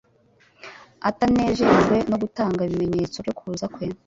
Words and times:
Atanejejwe 1.09 1.95
no 2.09 2.17
gutanga 2.23 2.59
ibimenyetso 2.63 3.17
byo 3.23 3.33
kuza 3.39 3.65
kwe, 3.73 3.85